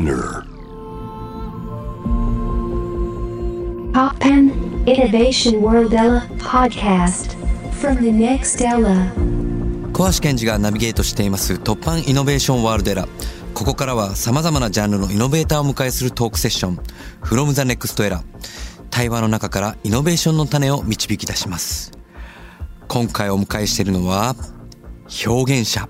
[0.00, 0.46] Spinner.
[3.92, 4.50] Poppen
[4.86, 7.36] Innovation World Ella podcast
[7.74, 9.12] from the next Ella.
[9.92, 13.08] 小橋健二がナビゲートしています突破イノベーションワールドエラ
[13.52, 16.76] ここからは様々なジャンルのイノベーターを迎えするトークセッション
[17.20, 18.22] From the Next Era
[18.88, 21.92] 対話の中からイノベーションの種を導き出します。
[22.88, 24.34] 今回お迎えしているのは
[25.26, 25.88] 表現者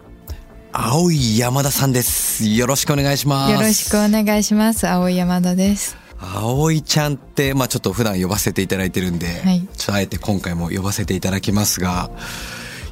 [0.72, 4.88] 青い山田さんですよろしくお願いしますよろしくお願いします。
[4.88, 5.96] 青い山田です。
[6.20, 12.10] 葵ちゃんって、まあちょっと普段呼ばせていただいてるんで、はいちょっとあえて今回も呼ばせていただきますが、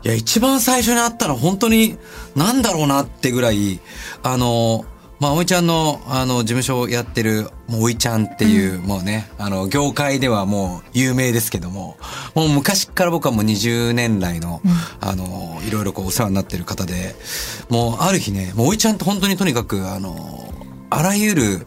[0.02, 1.99] いや、一番最初に会ったのは本当に、
[2.35, 3.80] なんだろうなってぐらい、
[4.23, 4.85] あの、
[5.21, 11.97] まあ、葵ちゃんの、あの、事務所をやってる、もう、おいちゃんっていう、もうね、あの、業界ではもう、有名ですけども、
[12.37, 14.63] もう昔から僕はもう20年来の、
[15.01, 17.17] あの、いろいろこう、お世話になってる方で、
[17.69, 20.53] もう、ある日ね、もう、おいちゃんって本当にとにかく、あの、
[20.91, 21.66] あらゆる、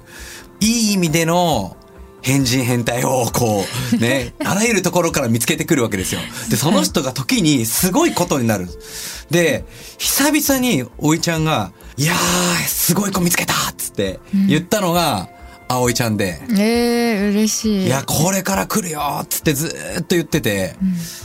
[0.62, 1.76] いい意味での
[2.22, 6.22] 変人変態をこうね、 あらゆるところから見つけてくるわけですよ。
[6.50, 8.68] で、その人が時にすごいことになる。
[9.30, 9.66] で、
[9.98, 15.30] 久々においちゃんが、いやー、すごい子見つけたっつって言ったのが、
[15.78, 17.86] 葵ちゃんで、えー、嬉しい。
[17.88, 20.76] いや、これから来るよっつってずーっと言ってて。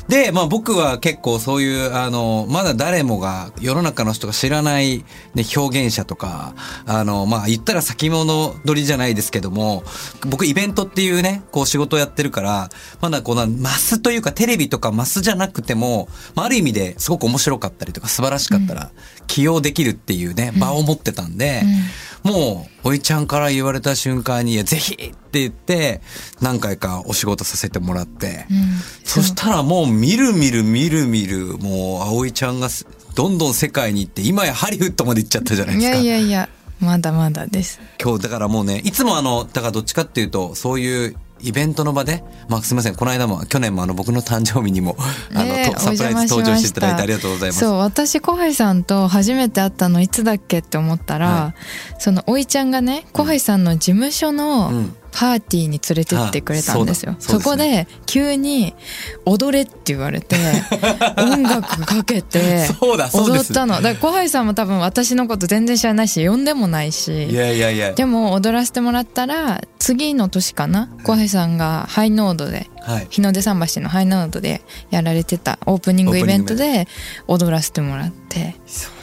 [0.09, 6.55] で、まあ僕は結構そういう、あの、まだ誰もが、世の中の人が知らない、ね、表現者とか、
[6.87, 9.83] あの、まあ言ったら先物取りじゃないですけども、
[10.27, 18.93] 僕イベントっていうね、こう仕事をやってるから、まだこのマスというかテレビとかマスじゃなくても、まあある意味ですごく面白かったりとか素晴らしかったら、
[19.27, 21.63] 起用できるっていうね、場を持ってたんで、
[22.23, 26.01] もう、おいちゃんから言われた瞬間に、ぜひって言って、
[26.41, 28.47] 何回かお仕事させてもらって、
[29.05, 35.97] そしたらもう、みるみるみるみる、もう、葵ちゃんがすどんどん世界に行って、今やハリウッドまで行っちゃったじゃないいですか。
[35.97, 36.49] やいやいや、
[36.81, 37.81] まだまだです。
[38.03, 44.97] 今日、だからもうね、いつもあの、だからどっちかっていうと、そういう、イベントの場で、まあすみません、この間も、去年もあの僕の誕生日にも、
[45.34, 47.61] あの、ねとサプライズ登場していただいてありがとうございます。
[47.61, 51.55] そう、私、小橋さんと初めて会ったのいつだっけって思ったら、は
[51.99, 57.12] その、おいちゃんがね、小橋さんの事務所のうんパーティーに連れてってくれたんですよ。
[57.12, 58.75] あそうだそこで、急に、
[59.25, 60.37] 踊れって言われて、
[61.16, 63.76] 音楽かけて、踊ったの。
[63.81, 67.31] だから小橋さんも多分私のこと全然知らないし、呼んでもないし。
[67.31, 67.94] いやいやいや。
[67.94, 73.06] でも踊らせてもらったら次の年かな小橋さんがハイノードではい。
[73.09, 74.60] 日の出桟橋のハイノードで
[74.91, 76.87] やられてたオープニングイベントで
[77.26, 78.96] 踊らせてもらってそう。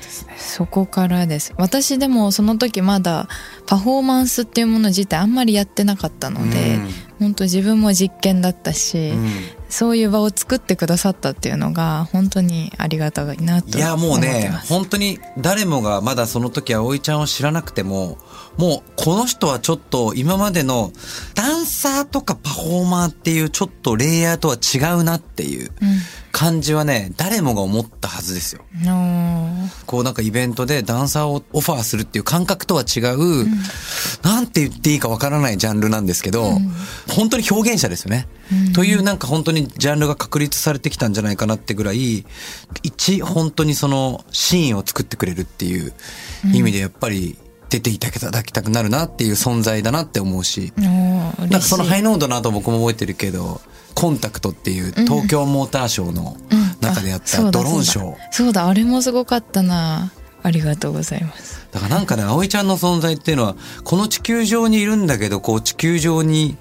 [0.43, 1.53] そこからです。
[1.57, 3.27] 私でもその時まだ
[3.65, 6.89] パフォーマンスっていうもの自体あんまりやってなかったのでうん。
[7.19, 9.29] 本当自分も実験だったし、うん。
[9.73, 18.19] そういう場を作ってくださったっていうのが本当にありがたいなといやもうね本当に誰もがまだその時葵ちゃんを知らなくても
[18.57, 20.91] もうこの人はちょっと今までの
[21.33, 25.71] ダンサーとかパフォーマーっていうちょっとレイヤーとは違うなっていう
[26.33, 28.63] 感じはね誰もが思ったはずですよ。
[29.85, 33.45] こうなんかイベントでダンサーをオファーするっていう感覚とは違う、
[34.23, 36.57] なんて言っていいかわからないジャンルなんですけど、
[37.07, 38.27] 本当に表現者ですよね。
[38.73, 42.25] というなんか本当にジャンルが確立されてきたんじゃないかなってぐらい、
[42.81, 45.93] 一本当にそのシーンを作ってくれるっていう
[46.51, 47.37] 意味でやっぱり
[47.69, 53.61] 出ていただきたくなるなっていう存在だなって思うし、おーなんかそのハイノードの後僕も覚えてるけど、
[53.95, 56.37] コンタクトっていう東京モーターショーの
[56.81, 58.03] 中でやったドローンショー。
[58.03, 58.67] そうだそうだ。
[58.67, 60.11] あれもすごかったな。
[60.41, 61.65] ありがとうございます。
[61.71, 66.57] だからなんかね、葵ちゃんの存在っていうのは、この地球上にいるんだけど、こう地球上に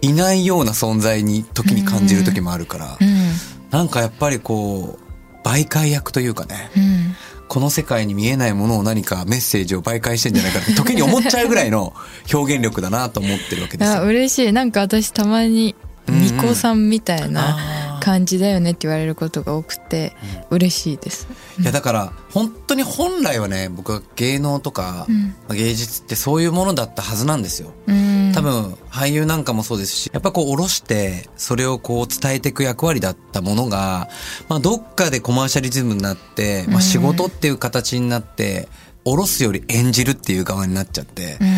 [0.00, 3.32] いないような存在に時に感じる時もあるから、うん。
[3.70, 7.16] なんかやっぱりこう、媒介役というかね、うん
[7.48, 11.94] この世界に見えないものを何かメッセージを媒介してんじゃないかって時に思っちゃうぐらいの
[12.32, 14.02] 表現力だなと思ってるわけですよ。
[14.02, 15.74] 嬉しいなんか私たまに
[16.08, 20.14] うんニコさんみたいあなー感じだよねって言われることが多くて
[20.50, 21.26] 嬉しいです。
[21.60, 25.34] いやだから本当に本来はね僕は芸能とか、ん。
[25.48, 27.72] まあ芸術ってそういうものだったはずなんですよ。
[27.88, 28.32] うん。
[28.32, 34.08] 多分俳優なんかもそうですしやっぱこう下ろしてそれをこう伝えていく役割だったものが、
[34.48, 38.68] まあ、どっかでコマーシャリズムになって、まあ、仕事っていう形になって
[39.06, 41.38] 下ろすより演じるっていう側になっちゃって。
[41.40, 41.56] うん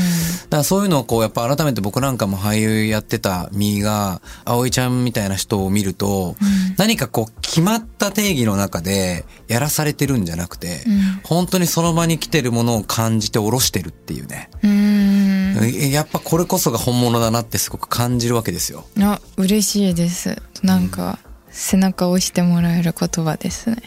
[0.49, 6.37] だからそういうのをこうやっぱ改めて僕なんかも俳優やってた身が葵ちゃんみたいな人を見ると、
[6.79, 14.49] 何かこう決まった定義の中でやらされてるんじゃなくて、ん本当にその場に来てるものを感じて下ろしてるっていうね。
[14.63, 18.87] うんえやっぱこれこそが本物だなってすごく感じるわけですよ。
[19.01, 21.19] あ嬉しいですなんか
[21.61, 23.83] 背中を押してもらえる言葉ですね。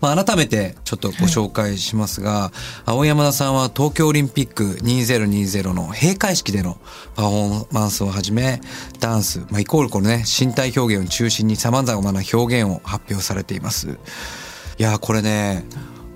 [0.00, 2.52] まあ、改めてちょっとご紹介しますが、
[2.84, 6.78] 青山田さんは東京オリンピック2020の閉会式での
[7.16, 8.60] パフォーマンスをはじめ、
[9.00, 13.98] ダンス、まあ、イコールこのね、身体表現を中心に様々な表現を発表されています。
[14.78, 15.64] いやこれね、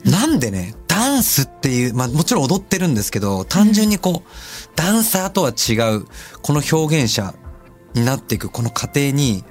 [0.04, 4.28] なんでね、ダンスっていう、まあもちろん踊ってるんですけど、単純にこう、
[4.76, 6.06] ダンサーとは違う、
[6.40, 7.34] この表現者
[7.96, 9.44] になっていくこの過程に、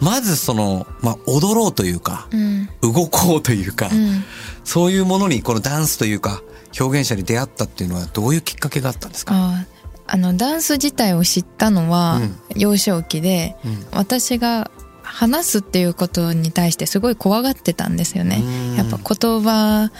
[0.00, 2.68] まずその、まあ踊ろうというか、うん。
[2.80, 4.24] 動こうというか、うん。
[4.64, 6.40] そういうものにこのダンスというか
[6.78, 9.34] 表現者に出会ったっていうのはどういうきっかけがあったんですか？
[9.34, 9.66] あ
[10.06, 12.36] あのダンス自体を知ったのはうん。
[12.56, 13.86] 幼少期で、うん。
[13.92, 14.70] 私が
[15.02, 18.40] 話すっていうことに対してすごい怖がってたんですよね。
[18.42, 18.76] うん。
[18.76, 19.90] やっぱ言葉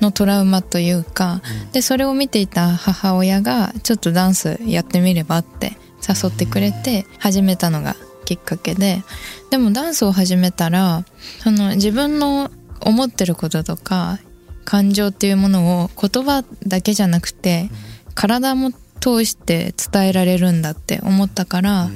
[0.00, 9.02] のトラウマというか、でそれを見ていた母親がちょっとダンスやってみればって誘ってくれて始めたのがきっかけで
[9.50, 11.04] でもダンスを始めたら
[11.42, 12.50] その自分の
[12.80, 14.18] 思ってることとか
[14.64, 17.70] 感情っていうものを言葉だけじゃなくて
[18.14, 18.70] 体も
[19.00, 21.90] 通して伝えられるんだって思ったから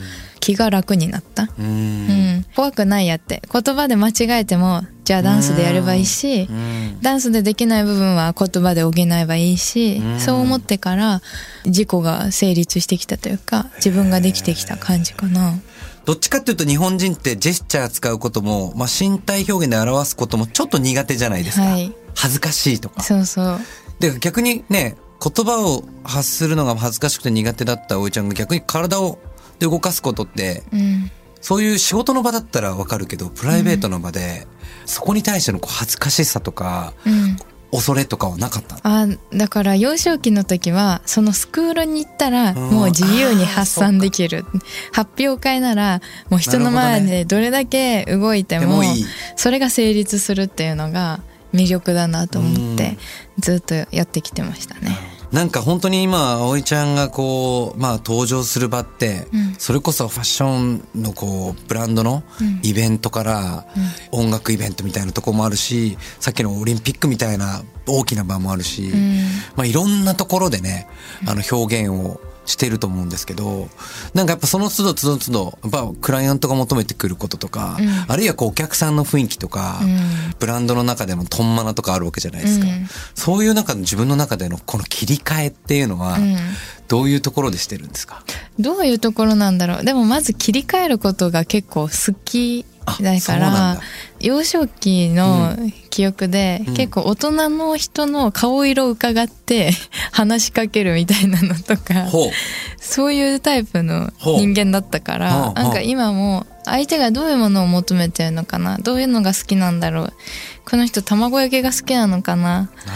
[0.45, 1.45] 気が楽になった。
[1.45, 2.07] ううん。
[2.41, 3.41] ん、怖くないやって。
[3.51, 7.01] 言葉で間違えてもじゃあダンスでやればいいしうん。
[7.01, 10.21] ダンスでできない部分は言葉で補えばいいしうん。
[10.21, 11.23] そう思ってから
[11.65, 15.59] 自己が成立してきたというか自分ができてきた感じかな。
[16.05, 21.91] どっちかっていうと日本人ってジェスチャー使うことも、まあ、身体表現で表すこともちょっと苦手じゃないですか、はい。
[22.15, 23.03] 恥ずかしいとか。
[23.03, 23.61] そうそう。
[23.99, 29.19] で逆にね言葉を発するのが恥ずかしくて苦手だったおいちゃんが逆に体を
[29.59, 31.11] で動かすことってうん。
[31.41, 34.47] そういう仕事の場だったらわかるけどプライベートの場で、
[34.87, 37.37] そこに対してのこう恥ずかしさとかうん。
[37.71, 38.81] 恐れとかはなかったの？
[38.85, 39.07] あ
[39.37, 42.71] だから幼少期の時はそのスクールに行ったらうん。
[42.71, 44.45] もう自由に発散できる。
[44.93, 48.83] 発表会ならもう人の前でどれだけ動いても
[49.35, 51.21] それが成立するっていうのが
[51.53, 52.97] 魅力だなと思って
[53.39, 54.97] ずっとやってきてましたね。
[55.35, 59.55] なんか本当に今葵ちゃんがこうまあ登場する場って、うん。
[59.59, 62.61] それこそファッションのこうブランドのうん。
[62.63, 63.67] イベントから
[64.13, 69.25] 音楽イベントみたいなとこもあるしさっきのオリンピックみたいな大きな場もあるし、うん。
[69.57, 70.87] まあいろんなところでね
[71.27, 73.69] あの表現をしてると思うんですけど
[74.13, 77.89] なんかやっぱその都度都度都度やっぱクライアントが求めてくることとか、うん。
[78.07, 79.99] あるいはこうお客さんの雰囲気とか、うん。
[80.39, 82.87] ブランドの中でのトンマナとかあるわけじゃないですか、うん。
[83.15, 86.37] そういう中で自分の中でのこの切り替えっていうのは、うん。
[86.87, 88.23] どういうところでしてるんですか？
[88.59, 89.85] どういうところなんだろう。
[89.85, 92.67] でもまず切り替えることが結構好き
[93.01, 93.81] だあからだ。
[94.21, 95.57] 幼少期の
[95.91, 96.75] 記憶で、うん。
[96.75, 99.73] 結構大人の人の顔色を伺って
[100.13, 102.07] 話しかけるみたいなのとか
[102.81, 110.13] そういうタイプの人間だったからなんか今も相手がどういうものを求めてるのかなどういうのが好きなんだろう
[110.65, 112.95] この人卵焼きが好きなのかなな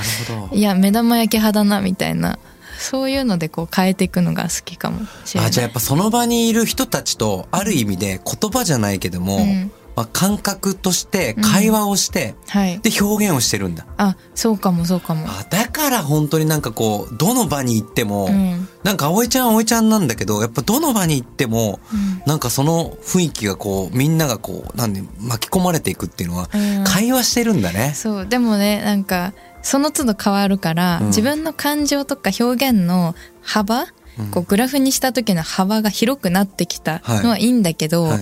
[0.52, 2.38] いや目玉焼き派だなみたいな
[2.78, 5.48] そういうのでこう変えていくのが好きかもしれない。
[5.48, 12.78] あじゃあやっぱその場にいる人たちとある意味で言葉じゃないけども、うんまあ、感覚として会話をして、はい。
[12.78, 15.26] で表現をしてるんだあ、そうかもそうかも。
[15.26, 27.92] あだから本当になんかこうどの場に行っても、うんなんか葵ちゃん葵ちゃんなんだけどやっぱどの場に行っても、うんなんかその雰囲気がこうみんながこうなんで巻き込まれていくっていうのは、うん会話してるんだね。
[27.96, 33.86] そうでもねなんかその都度変わるから、うん自分の感情とか表現の幅、
[34.30, 38.18] こうグラフにした時の幅が広くなってきたのはいいんだけど、はい。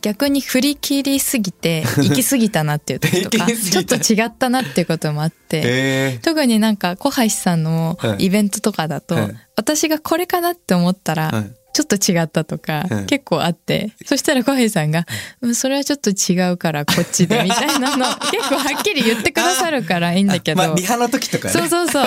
[0.00, 5.62] 逆に振り切りすぎて 行き過ぎたなっていう時とか ちょっと違ったなっていうこともあって。
[5.64, 8.26] へ特になんか小橋さんのはい。
[8.26, 9.36] イベントとかだと、はい。
[9.56, 15.06] 私がこれかなって思ったら、はいちょっと違ったとか、はい結構あってそしたら小平さんが、
[15.40, 21.52] うんそれはちょっと違うからこっちでみたいなの 結構はっきり言ってくださるからいいんだけど、まあリハの時とかね。
[21.52, 22.04] そうそうそう。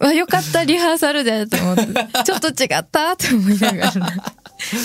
[0.00, 1.82] わ、よかった、リハーサルで、と思って。
[2.24, 3.92] ちょっと違ったって思いながら。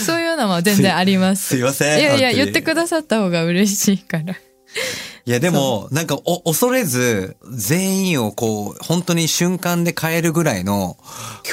[0.05, 1.49] そういうのも全然あります。
[1.49, 4.33] すいませんいやいや、言ってくださった方が嬉しいから。
[4.33, 10.97] いやでも、なんかお恐れず、全員をこう、本当に瞬間で変えるぐらいの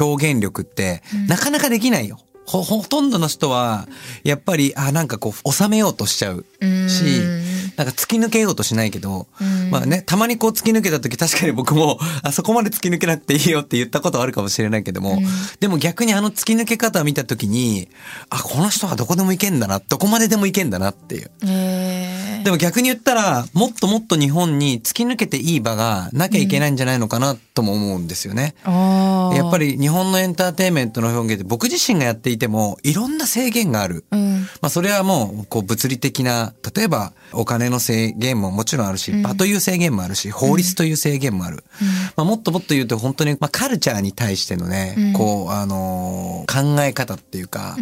[0.01, 2.21] 表現力って、なかなかできないよ。
[2.47, 3.89] ほ、ほとんどの人は、
[4.23, 6.89] やっぱり、あ、なんかこう、収めようとしちゃううん。
[6.89, 7.05] し、
[7.77, 15.21] なんか突き抜けようとしないけどうん、まあね、たまにこう突き抜けた時確かに僕も、あそこまで突き抜けなくていいよって言ったことはあるかもしれないけども、
[15.61, 17.89] でも逆にあの突き抜け方を見た時に、
[18.31, 21.31] あ、この人はどこでも行けんだな、どこまででも行けんだなっていう。
[21.47, 28.55] えでも逆に言ったら、もっともっと日本に突き抜けていい場がなきゃいけないんじゃないのかなとも思うんですよね。
[28.65, 29.37] ー、ああー。
[29.37, 34.05] やっぱり日本のエンターテインメントの表現って僕自身がやっていてもいろんな制限がある。
[34.11, 34.41] うん。
[34.61, 41.65] まあそれはもうこう物理的な、例えばお金の制限ももちろんあるし、場という制限もあるし、法律という制限もある。
[42.17, 45.13] まあもっともっと言うと本当にまあカルチャーに対してのね、うん。
[45.15, 47.77] こうあのー考え方っていうか、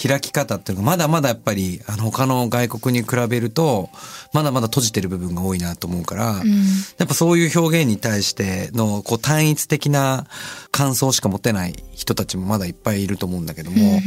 [0.00, 3.89] 開き方っていうのがまだまだやっぱりあの他の外国に比べると
[4.32, 6.50] まだまだ閉じてる部分が多いなと思うから、うん。
[6.98, 10.26] やっぱそういう表現に対してのこう単一的な
[10.70, 14.00] 感想しか持てない人たちもまだいっぱいいると思うんだけども、うんうん。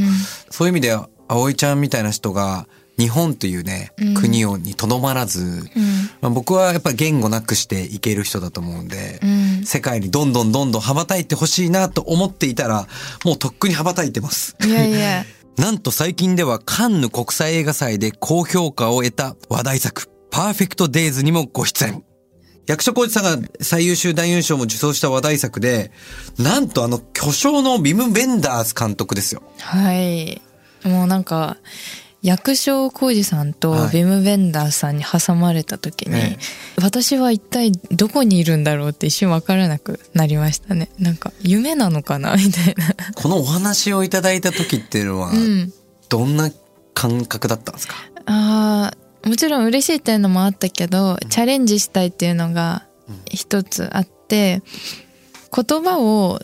[0.49, 0.97] そういう意味で
[1.27, 4.13] 葵ちゃんみたいな人が日本というね、うん。
[4.13, 5.61] 国をにとどまらず、うん。
[6.21, 9.65] まあ、僕はやっぱり言語なくしていける人だと思うんで、うん。
[9.65, 12.87] 世界にどんどんどんどん羽ばたいてほしいなと思っていたら、
[13.25, 14.55] もうとっくに羽ばたいてます。
[14.63, 15.25] いやいや
[15.57, 22.03] なんと最近ではカンヌ国際映画祭で高評価を得た話題作、パーフェクトデイズにもご出演。
[22.65, 25.91] 役所広司さんが最優秀男優賞も受賞した話題作で、
[26.39, 29.43] なんとあの巨匠のビム・ベンダース監督ですよ。
[29.59, 30.41] はい
[30.83, 31.57] もうなんか
[32.23, 33.91] 役所広司さんとはい。
[33.91, 36.37] ビム・ベンダーさんに挟まれた時に、え
[36.81, 40.89] 私は一体どこにいるんだろうって一瞬分からなくなりましたね。
[40.97, 42.35] なんか夢なのかな？
[42.37, 42.95] みたいな。
[43.13, 45.73] このお話をいただいた時っていうのはう、ん。
[46.09, 46.49] どんな
[46.93, 52.85] 感覚だったんですか、あーもちろん嬉しいっていうのもあったけど、チャレンジしたいっていうのが
[53.31, 54.61] 一つあって
[55.55, 56.39] 言葉を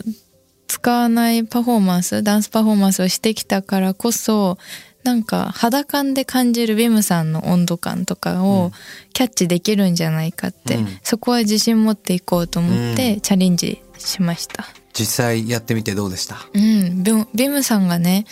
[0.66, 4.56] 使わないパフォーマンスダンスパフォーマンスをしてきたからこそ
[5.02, 8.70] なんか肌感で感じるビムさんの温度感とかを
[9.12, 10.88] キャッチできるんじゃないかって、うん。
[11.02, 14.66] そこは自信持っていこうと思ってチャレンジしました。
[14.92, 16.36] 実際やってみてどうでした？
[16.52, 18.26] うん、ビムビムさんがね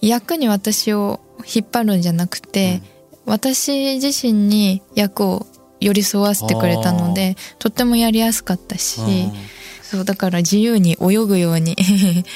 [0.00, 2.80] 役に私を引っ張るんじゃなくて、
[3.26, 5.46] 私自身に役を
[5.80, 9.00] 寄り添わせてくれたのでとってもやりやすかったし
[9.82, 11.76] そうだから自由に泳ぐように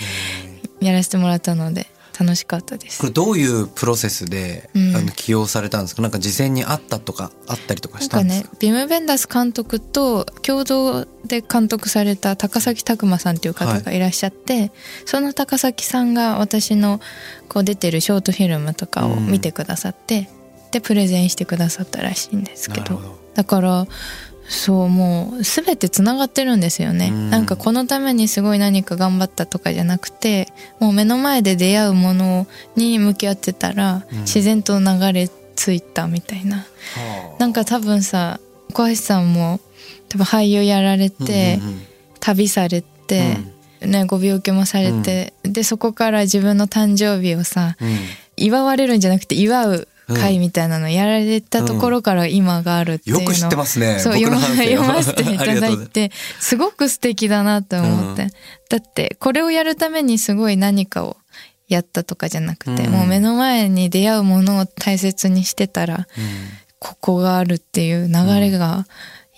[0.81, 1.87] やらせてもらったので
[2.19, 3.01] 楽しかったです。
[3.01, 4.97] これどういうプロセスで、うん。
[4.97, 6.03] あの起用されたんですか？
[6.03, 8.51] なんか事前にあったとかあったりとかしたんですか？
[8.51, 13.99] ねビム・ベンダース監督と共同で監督された高崎拓磨さんっていう方がい。
[13.99, 14.73] らっしゃって、
[15.05, 17.01] その高崎さんが私の
[17.49, 20.29] こう出てるショートフィルムとかを見てくださって、
[20.71, 23.19] でプレゼンしてくださったらしいんですけど。
[23.35, 23.87] だから
[24.49, 27.31] そうもう全てつながってるんですよね、うん。
[27.31, 30.49] なんかこのためにすごい何か頑張ったとかじゃなくて
[30.81, 34.19] もう目の前で出会うものに向き合ってたら、うん。
[34.21, 36.57] 自然と流れ着いたみたいな。
[36.57, 36.65] は
[37.37, 37.39] あ。
[37.39, 38.41] なんか多分さ
[38.73, 39.61] 小橋さんも
[40.09, 41.83] 多分俳優やられて、うんうんうん。
[42.21, 43.37] 旅されて、
[43.81, 47.97] ね、ご病気もされて、でそこから自分の誕生日をさうん。
[48.41, 53.99] 祝われるんじゃなくて祝う会みたいなのやられたところから今があるっていうの、よく知ってますね。
[53.99, 54.41] そう読ま
[55.03, 56.11] せていただいて
[56.41, 56.57] す。
[56.57, 58.31] ごく素敵だなと思って、うん。
[58.71, 61.17] だってこれをやるためにすごい何かを
[61.69, 62.93] やったとかじゃなくて、うん。
[62.93, 66.07] もう目の前に出会うものを大切にしてたら
[66.79, 68.87] ここがあるっていう流れが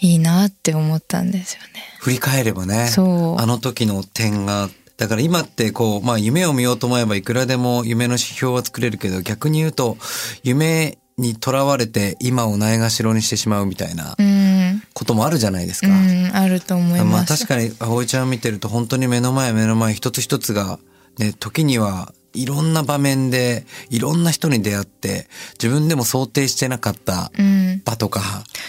[0.00, 1.82] いいなって思ったんですよね。
[1.98, 3.40] 振り返ればねそう。
[3.40, 4.70] あの時の点が
[5.00, 9.96] だから今ってこう、まあ夢を見ようと思えばいくらでも夢の指標は作れるけど逆に言うと
[10.42, 15.88] 夢にとらわれて今をないがしろにしてしまうみたいなうん、こともあるじゃないですか。
[15.88, 17.46] うん、あると思いまあます。
[17.46, 20.78] 確かに葵ちゃん見てると本当に目の前目の前一つ一つが
[21.18, 28.20] ね時にはいろんな場面でいろんな人に出会って自分でも想定してなかったうん、場とか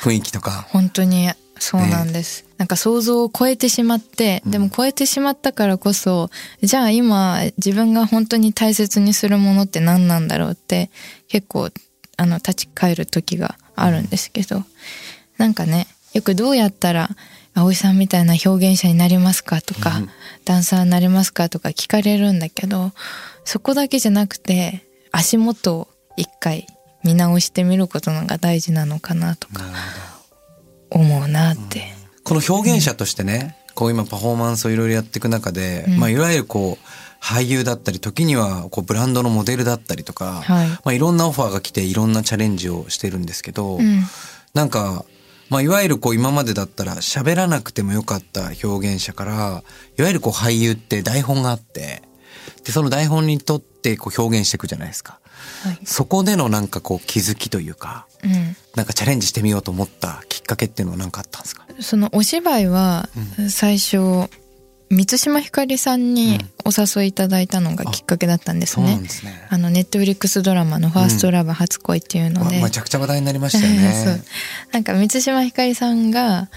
[0.01, 0.65] 雰囲気とか。
[0.69, 1.29] 本当に
[1.61, 6.31] そうなんです、なんか想像を超えてしまって、でも超えてしまったからこそ
[6.63, 10.89] じゃあ今自分が本当に大切にするものって何なんだろうって
[11.27, 11.69] 結構
[12.17, 14.63] あの立ち返る時があるんですけど、
[15.37, 17.11] なんかねよくどうやったら
[17.53, 20.01] 葵さんみたいな表現者になりますかとか、
[20.45, 22.91] ダンサーになりますかとか聞かれるんだけど
[23.45, 25.87] そこだけじゃなくて足元を
[26.17, 26.65] 一回
[27.03, 29.63] 見直してみることのが大事なのかなとか
[30.91, 31.93] 思うなって。
[32.23, 44.03] この表現者としてね、こう今パフォーマンスをいろいろやっていく中で、うんまあいわゆるこう俳優だったり時にはこうブランドのモデルだったりとか、はいまあいろんなオファーが来ていろんなチャレンジをしてるんですけど、うん
[44.53, 45.05] なんか、
[45.49, 49.63] まあいわゆるこう今までだったら喋らなくてもよかった表現者から、
[49.97, 52.01] いわゆるこう俳優って台本があって、
[52.65, 55.20] で、その台本にとってこう表現していくじゃないですか。
[55.63, 55.79] はい。
[55.85, 58.55] そこでのなんかこう気づきというか、うん。
[58.75, 61.65] なんかチャレンジしてみようと思ったきっかけっていうのは何かあったんですか？
[61.79, 63.09] そのお芝居は
[63.49, 64.29] 最初
[64.89, 69.47] 満島ひかりさんにお誘いいただいたのがきっかけだったんですそうんですね。
[69.49, 73.91] あのネットフリックスドラマの「ファーストラブ初恋」っていうので、まめちゃくちゃ話題になりましたよね。
[74.03, 74.23] そう。
[74.73, 76.49] なんか満島ひかりさんが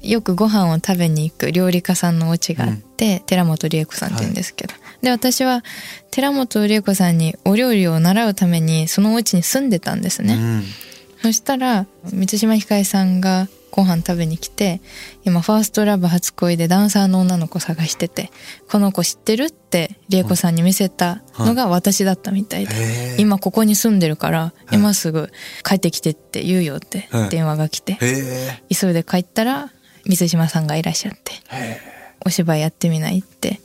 [0.00, 4.74] よくご飯を食べに行く料理家さんのお家があって、寺本理恵子さんって言うんですけど、
[5.04, 5.62] で私は
[6.10, 10.62] 寺本理恵子さんにお料理を習うためにそのお家に住んでたんですね、うん。
[11.22, 14.80] そしたら満島ひかりさんがご飯食べに来て
[15.24, 18.30] 今ファーストラブ初恋でダンサーの女の子探してて
[18.70, 25.28] この子知ってるって理恵子さんに見せたのが私だったみたいで、へー今ここに住んでるから今すぐ
[25.64, 27.28] 帰ってきてって言うよってはい。
[27.30, 27.98] 電話が来て
[28.70, 29.70] 急いで帰ったら
[30.06, 31.32] 満島さんがいらっしゃって
[32.24, 33.60] お芝居やってみないって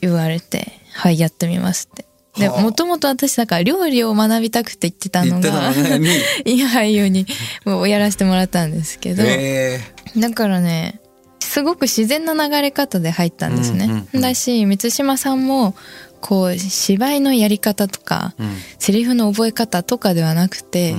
[0.00, 2.04] 言われてはいやってみますって。
[2.38, 2.62] ではあ。
[2.62, 5.72] もともと私だから料理を学びたくて言ってたのが
[6.44, 7.26] いや俳優に
[7.64, 9.80] もうやらせてもらったんですけど、へ
[10.16, 10.20] え。
[10.20, 11.00] だからね
[11.40, 15.74] すごく自然な流れ方で入ったんですね、うんうんうんだし満島さんも
[16.20, 18.56] こう芝居のやり方とか、うん。
[18.78, 20.96] セリフの覚え方とかではなくて、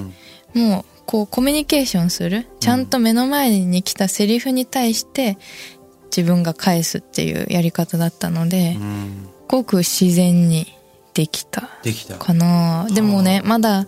[0.54, 2.48] もうこうコミュニケーションする。
[2.60, 5.38] ちゃんと目の前に来たセリフに対して
[6.16, 9.30] 自分が返すっていうやり方だったので、すうん。
[9.48, 10.68] ごく自然に
[11.14, 12.16] できたできた。
[12.16, 12.88] かな。
[12.94, 13.88] でもねまだ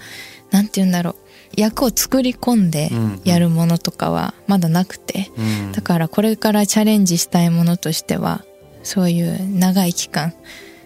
[0.50, 1.16] なんて言うんだろう。
[1.56, 2.90] 役を作り込んで
[3.26, 5.72] やるものとかはまだなくて、うん。
[5.72, 8.44] だからこれからチャレンジしたいものとしては
[8.84, 10.34] そういう長い期間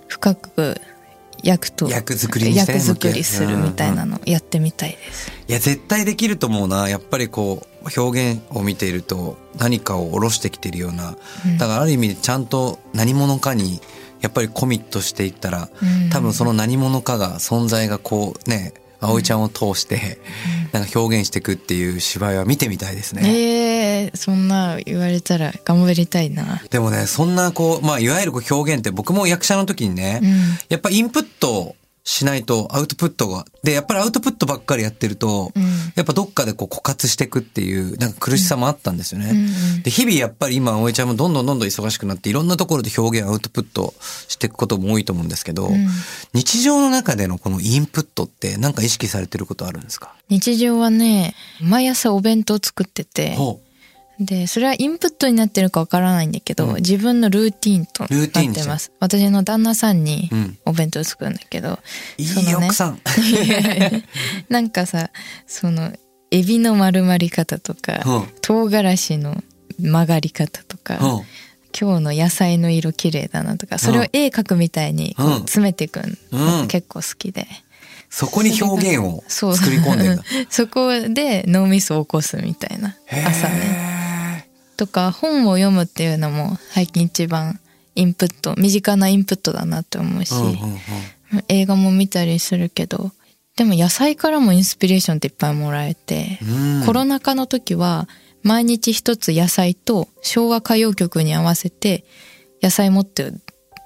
[0.08, 0.82] 深く
[1.44, 5.32] 役と役作り役作りするみたいなのやってみたいです。
[5.48, 6.90] いや絶対できると思うな。
[6.90, 13.80] やっぱりこう表現を見ていると何かを下ろしてきてるような、うんだからある意味ちゃんと何者かに
[14.22, 20.20] やっぱりコミットしていったら、うん多分その何者かが存在がこうね葵ちゃんを通して
[20.72, 23.22] なんか表現していくっていう芝居は見てみたいですね。
[23.26, 26.62] えー、そんな言われたら頑張りたいな。
[26.70, 30.36] でもねそんなこうまあいわゆるこう表現って僕も役者の時にね、うん
[30.70, 31.76] やっぱインプット
[32.08, 35.64] しないとアウトプットがでやっぱりアウトプットばっかりやってると、うん。
[35.96, 39.32] やっぱどっかでこう枯渇していくっていうなんか苦しさもあったんですよね。
[39.32, 39.38] うん。
[39.38, 39.40] う
[39.80, 43.96] んで日々やっぱり今葵ちゃんもどんどんどんどん忙しくなっていろんなところで表現アウトプット
[44.28, 45.88] していくことも多いと思うんですけど、ん。
[46.34, 53.62] 日常の中でのこのインプットってなんか意識されてることあるんですか、日常はね毎朝お弁当作っててほ
[54.20, 56.76] でそれはインプットになってるかわからないんだけど、うん。
[56.76, 58.92] 自分のルーティーンとなってます。
[59.00, 63.02] 私の旦那さんにうんお弁当作るんだけど、ういそのねい奥さん。
[64.50, 65.10] なんかさ
[65.48, 65.92] その
[66.32, 68.28] エビの丸まり方とか、うん。
[68.42, 69.44] 唐辛子の
[69.80, 71.24] 曲がり方とか、うん。
[71.78, 75.34] 今日の野菜の色綺麗だなとかそれを絵描くみたいにこううん。
[75.40, 76.14] 詰めていくの。
[76.32, 76.62] うん。
[76.62, 77.48] が結構好きで、
[78.10, 79.58] そこに表現をそう。
[79.58, 80.24] 作り込んでるんだ。
[80.50, 82.96] そこで脳みそを起こすみたいな。
[83.10, 83.95] 朝ねね。
[84.76, 87.60] とか本を読むっていうのも最近一番
[87.96, 90.34] インプット身近なインプットだなって思うし、
[91.48, 93.12] 映画も見たりするけど
[93.56, 96.86] でも野菜からもインスピレーションっていっぱいもらえて、うん。
[96.86, 98.08] コロナ禍の時は
[98.44, 102.04] 毎日一つ野菜と昭和歌謡曲に合わせて
[102.62, 103.32] 野菜持って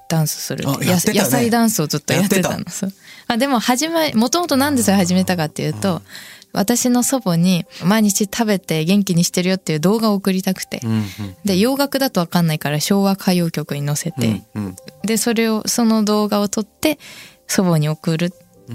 [0.08, 0.66] ダンスする。
[0.66, 0.72] ね。
[0.80, 2.92] 野菜ダンスをずっとやってたやってのそう。
[3.28, 6.02] あでも始めもともとなんでそれ始めたかっていうと、
[6.52, 11.04] 私の祖母に毎日食べて元気にしてるよっていう動画を送りたくて、うんうん
[11.44, 16.98] で洋楽だと分かんないから昭和歌謡曲に載せて、うんうんでそれをその動画を撮って
[17.46, 18.32] 祖母に送る。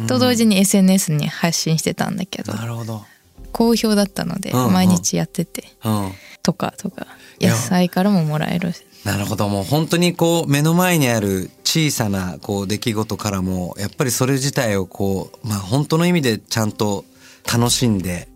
[0.07, 3.05] と同時に SNS に発信してたんだけど、なるほど。
[3.53, 4.73] 好評だったのでうんうん。
[4.73, 6.11] 毎日やってて、うん。
[6.43, 7.07] とかとか。
[7.39, 8.73] 野菜からももらえる。
[9.05, 9.47] なるほど。
[9.47, 17.05] もう本当にこう目の前にある小さなこう出来事からもやっぱりそれ自体をこうまあ本当の意味でちゃんと
[17.51, 18.27] 楽しんで、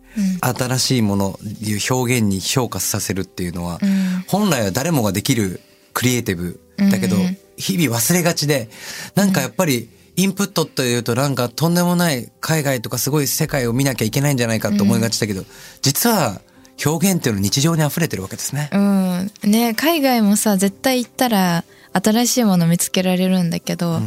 [0.41, 3.79] 新しいものいう表現に評価させるっていうのは、ん。
[4.27, 5.61] 本来は誰もができる
[5.93, 7.17] クリエイティブだけど、
[7.57, 8.69] 日々忘れがちで
[9.15, 15.43] なんかやっぱりインプットというとなんかとんでもない海外とかすごい世界を見なきゃいけないんじゃないかと思いがちだけど、
[15.81, 16.41] 実は
[16.85, 18.69] 表現っていうのは日常に溢れてるわけですね。
[18.73, 19.31] うん。
[19.43, 23.99] ね海外もさ絶対行ったら新しいもの見つけられるんだけど、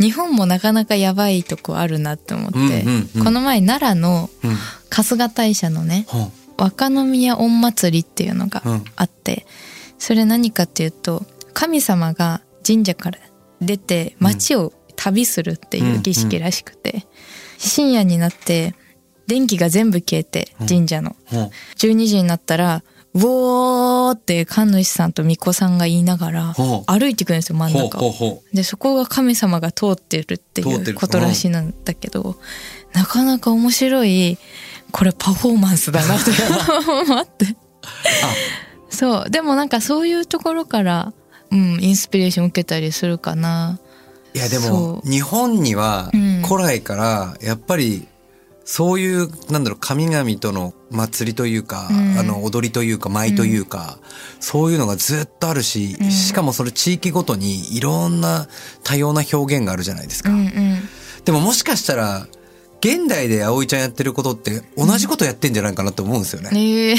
[0.00, 3.24] 日本もなかなかやばいとこあるなって思って、うんうんうん。
[3.24, 4.56] この前奈良のうん。
[4.90, 6.30] 春日大社のね、ほう。
[6.56, 8.84] 若宮御祭りっていうのがうん。
[8.96, 9.46] あって、
[9.98, 11.24] それ何かっていうと
[11.54, 13.18] 神様が神社から
[13.60, 17.06] 出て街を旅するっていう儀式らしくて、
[17.58, 18.74] 深夜になって
[19.26, 21.50] 電気が全部消えて神社の、ほう。
[21.76, 22.82] 12時になったら
[23.18, 26.54] 「うおー!」って神主さんと巫女さんが言いながら
[26.86, 27.98] 歩いていくんですよ真ん中。
[28.52, 32.36] でそこが神様が通ってるっていうことらしいんだけど、
[32.92, 34.38] なかなか面白い
[34.90, 36.30] これパフォーマンスだなと
[37.02, 37.56] 思って。
[38.90, 39.30] そう。
[39.30, 41.12] でもなんかそういうところから、
[41.50, 43.78] うん、インスピレーション受けたりするかな。
[44.34, 46.42] ういやでも日本にはうん。
[46.42, 48.07] 古来からやっぱり
[48.70, 52.18] そういう、なんだろう、神々との祭りというか、うん。
[52.18, 53.98] あの、踊りというか、舞というか、
[54.40, 56.10] そういうのがずっとあるし、うん。
[56.10, 58.46] しかもそれ地域ごとにいろんな
[58.84, 60.28] 多様な表現があるじゃないですか。
[60.28, 60.88] うんうん。
[61.24, 62.26] でももしかしたら、
[62.82, 66.50] 現代で葵ちゃんやってることって同じことやってんじゃないかなって思うんですよね。
[66.52, 66.94] ええ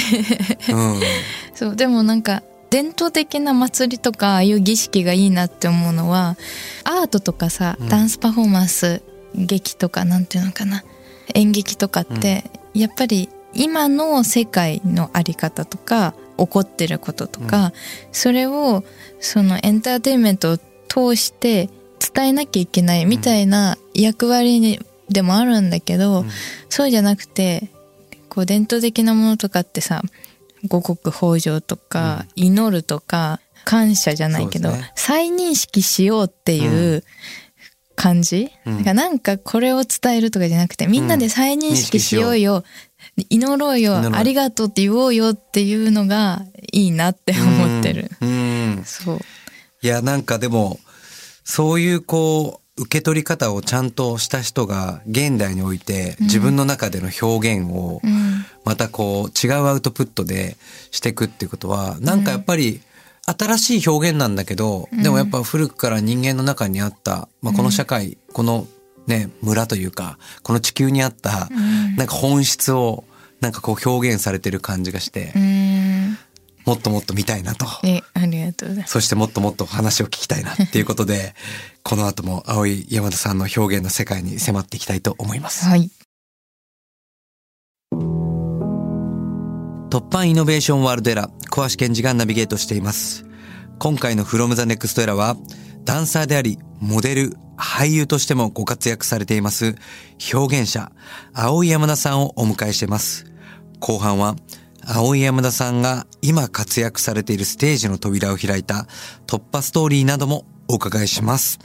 [0.74, 1.00] うん。
[1.54, 6.36] そうでもなんか伝統的な祭りとかああいう儀式がいいなって思うのは
[6.84, 7.90] アートとかさ、うん。
[7.90, 9.04] ダンスパフォーマンス
[9.36, 10.84] 劇とかなんていうのかな
[11.34, 17.74] 演劇とかって、やっぱり今の世界のあり方とか起こってることとか、
[18.12, 18.84] それを
[19.20, 21.70] そのエンターテインメントを通して
[22.14, 26.30] 伝えなきゃいけないみたいな役割にでもあるんだけど、うん。
[26.70, 27.70] そうじゃなくて
[28.30, 30.02] こう伝統的なものとかってさ
[30.68, 34.92] 五穀豊穣とか、祈るとか感謝じゃないけど、ね。
[34.96, 37.04] 再認識しようっていう
[38.00, 38.78] 感じ、うん。
[38.78, 42.64] だからなんかこれを伝えるとかじゃなくてみんなで再認識しようよ、
[43.30, 43.98] 祈ろうよ。
[43.98, 44.14] 祈ろう。
[44.16, 48.10] ありがとうって言おうよっていうのがいいなって思ってる。
[48.22, 48.30] うん。
[48.30, 48.34] う
[48.80, 48.84] ん。
[48.86, 49.20] そう。
[49.82, 50.80] いや、なんかでも、
[51.44, 58.46] そういうこう、受け取り方をちゃんとした人が現代において自分の中での表現をうん。
[58.64, 60.56] またこう違うアウトプットで
[60.92, 62.82] していくっていうことはなんかやっぱり
[63.38, 68.68] 新しい表現なんだけど、でもやっぱ古くから人間の中にあった、まあ、この社会、この
[69.08, 73.04] ね村というかこの地球にあったんなんか本質を
[73.42, 76.18] なんかこう表現されてる感じがして、うん
[76.66, 77.66] もっともっと見たいなと。
[77.84, 78.92] えありがとうございます。
[78.92, 81.34] そしてもっともっと話を聞きたいなっていうことで、
[81.82, 85.66] この後も青い山田さんの表現の世界に迫っていきたいと思います。
[85.66, 85.90] はい。
[89.90, 93.26] 突破イノベーションワールドエラー、小橋健二がナビゲートしています。
[93.80, 95.36] 今回の From the Next Era は、
[95.84, 99.74] ダンサーであり、モデル、俳優としてもご活躍されています、
[100.32, 100.92] 表現者、
[101.34, 103.26] 青井山田さんをお迎えしています。
[103.80, 104.36] 後半は、
[104.86, 108.86] 青井山田さんが今活躍されているステージの扉を開いた
[109.26, 111.58] 突破ストーリーなどもお伺いします。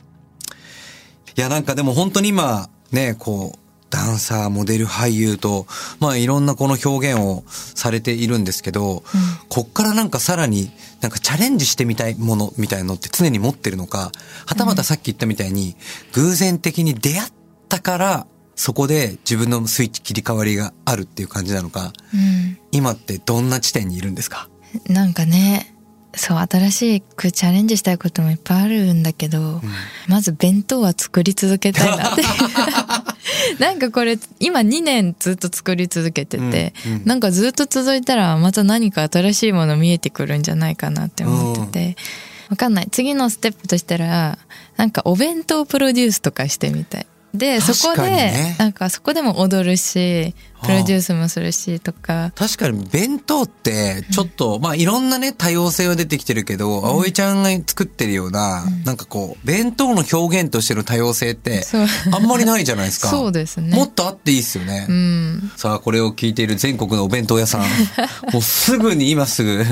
[1.36, 3.63] いや、なんかでも本当に今、ね、こう、
[3.94, 5.66] ダンサー、モデル、俳優と、
[6.00, 9.04] まあいろんなこの表現をされているんですけど、
[9.48, 14.10] こっからなんかさらになんかチャレンジしてみたいものみたいなのって常に持ってるのか、
[14.46, 15.76] はたまたさっき言ったみたいに、
[16.12, 17.32] 偶然的に出会っ
[17.68, 18.26] たから、
[18.56, 22.58] そこで自分のスイッチ切り替わりがあるっていう感じなのか、うん。
[22.72, 24.48] 今ってどんな地点にいるんですか？
[24.88, 25.72] なんかね
[26.16, 29.60] そう新しくチャレンジしたいこともいっぱいあるんだけど、
[30.08, 32.22] まず弁当は作り続けたいなって
[33.58, 37.02] なんかこれ今2年ずっと作り続けてて、うんうん。
[37.04, 41.96] なんかずっと続いたらまた何か新しいもの見えてくるんじゃないかなって思ってて、
[42.50, 42.88] わかんない。
[42.90, 44.38] 次のステップとしたら
[44.76, 48.56] なんかお弁当プロデュースとかしてみたいでそこで、ね。
[48.58, 61.64] なんかそこでも踊るしプロデュースもするしとか、確かに弁当ってちょっと、まあいろんなね多様性は出てきてるけど、葵ちゃんが作ってるような、なんかこう弁当の表現としての多様性って
[62.12, 63.08] あんまりないじゃないですか。
[63.08, 63.76] そうですね。
[63.76, 64.86] もっとあっていいですよね。
[64.88, 65.52] うん。
[65.56, 67.62] さあこれを聞いている全国のお弁当屋さん、
[68.32, 69.64] もうすぐに今すぐ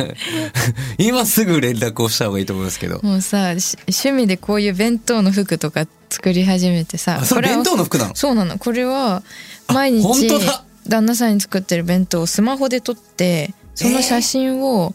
[0.99, 3.01] 今すぐ連絡をした方がいいと思いますけど。
[3.03, 8.15] もうさし趣味でこういう弁当の服とか作り始めてさあそれ弁当の服なの？
[8.15, 8.59] そうなの。
[8.59, 9.23] これは
[9.69, 10.29] 毎日
[10.87, 14.95] 旦那さんに作ってる弁当をスマホで撮ってその写真を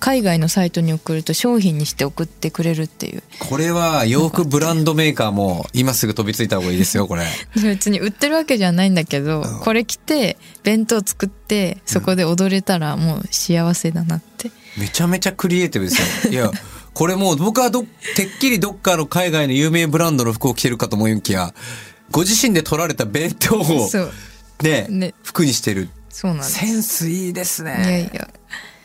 [0.00, 3.22] 海外のサイトに送ると商品にして送ってくれるっていう。
[3.48, 7.24] これは洋服ブランドメーカーも今すぐ飛びついた方がいいですよ、これ。
[7.62, 14.50] 別に売ってるわけじゃないんだけどこれ着て弁当作ってそこで踊れたらもう幸せだなって。
[14.76, 16.32] めちゃめちゃクリエイティブですよ。
[16.32, 16.50] いや、
[16.96, 21.52] これもう僕はど、てっきりどっかの海外の有名ブランドの服を着てるかと思いきや、
[22.10, 23.62] ご自身で取られた弁当を
[24.62, 25.90] ね、ね服にしてる。
[26.08, 28.10] そうなんですセンスいいですいやね。
[28.14, 28.26] いや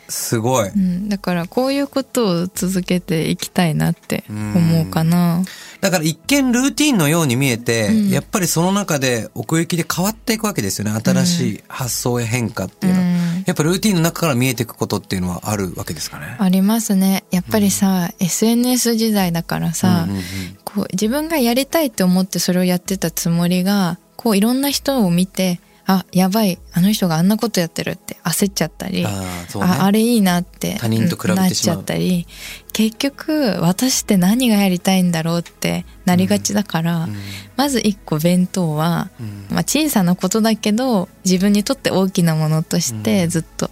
[0.09, 0.67] すごい。
[0.67, 5.45] うん、だからこういうことを続けていきたいなって思うかな。
[5.81, 10.91] だから一見ルーティンのように見えて、うんやっぱりその中で奥行きで変わっていくわけですよね。
[11.03, 13.05] 新しい発想や変化っていうのは。
[13.05, 16.35] うんやっぱルーティンの中から見えていくことっていうのはあるわけですかね。
[16.37, 17.23] ありますね。
[17.31, 20.23] やっぱりさ、SNS 時代だからさ、うんうんうん
[20.63, 29.17] こう自分がやりたいって思ってそれをやってたつもりが、こういろんな人を見て、あ、やばい、あの人があんなことやってるって焦っちゃったり、あね。
[29.61, 32.27] ああれいいなって他人と比べなっちゃったり
[32.71, 37.15] 結局私って何がやりたいんだろうってなりがちだから、うん。
[37.57, 39.47] まず一個弁当は、うん。
[39.49, 43.69] まあ、小さなことだけど自分にとって大きなものとしてずっと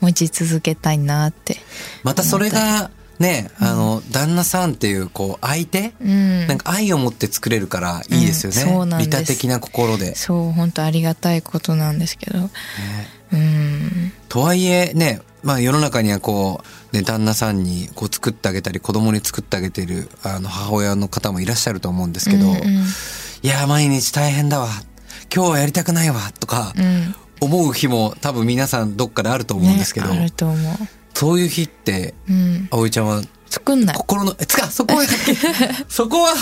[0.00, 1.56] 持ち続けたいなって、
[2.02, 6.46] またそれがね、あの、旦那さんっていう、こう、相手、うん。
[6.46, 8.62] なんか愛を持って作れるからいいですよね。
[8.62, 9.10] うんそうなんです。
[9.10, 10.14] 利他的な心で。
[10.16, 12.50] そう本当ありがたいことなんですけど。
[13.32, 14.12] うん。
[14.28, 22.62] とはいえね、まあ世の中にはこう、ね、旦那さんにこう作ってあげたり、子供に作ってあげてる、あの、母親の方もいらっしゃると思うんですけど、うんうん。
[23.42, 24.68] いや、毎日大変だわ。
[25.34, 26.20] 今日はやりたくないわ。
[26.40, 27.14] とか、うん。
[27.40, 32.68] 思う日も多分皆さんどっかであると思うんですけど、ね、あると思うそういう日って、うん。
[32.70, 33.22] 葵ちゃんは
[33.54, 33.96] 作んない。
[33.96, 35.04] 心の、え、つか、そこは、
[35.88, 36.34] そこは、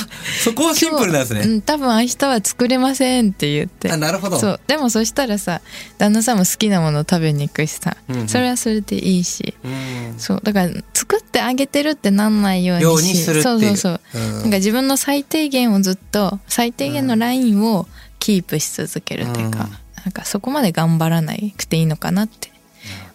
[0.42, 1.40] そこはシンプルなんですね。
[1.40, 1.46] う。
[1.56, 3.92] ん、多分明日は作れませんって言って。
[3.92, 4.40] あ、なるほど。
[4.40, 4.60] そう。
[4.66, 5.60] でもそしたらさ
[5.98, 8.28] 旦那さんも好きなもの食べに行くしさ、うんうん。
[8.28, 9.54] それはそれでいいし。
[9.62, 10.14] うん。
[10.16, 10.40] そう。
[10.42, 12.84] だから作ってあげてるってなんないようにし。
[12.84, 14.32] ようにするそうそうそう、うん。
[14.32, 17.86] なんか自分の最低限をずっと最低限のラインを
[18.20, 19.70] キープし続けるっていうか、うん。
[20.04, 22.51] なんかそこまで頑張らなくていいのかなって